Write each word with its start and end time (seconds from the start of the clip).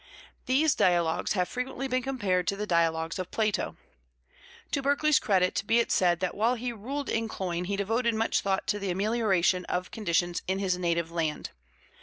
These 0.47 0.73
dialogues 0.73 1.33
have 1.33 1.47
frequently 1.47 1.87
been 1.87 2.01
compared 2.01 2.47
to 2.47 2.55
the 2.55 2.65
dialogues 2.65 3.19
of 3.19 3.29
Plato. 3.29 3.77
To 4.71 4.81
Berkeley's 4.81 5.19
credit 5.19 5.61
be 5.67 5.77
it 5.77 5.91
said 5.91 6.21
that 6.21 6.33
while 6.33 6.55
he 6.55 6.73
ruled 6.73 7.07
in 7.07 7.27
Cloyne 7.27 7.65
he 7.65 7.75
devoted 7.75 8.15
much 8.15 8.41
thought 8.41 8.65
to 8.65 8.79
the 8.79 8.89
amelioration 8.89 9.63
of 9.65 9.91
conditions 9.91 10.41
in 10.47 10.57
his 10.57 10.75
native 10.75 11.11
land. 11.11 11.51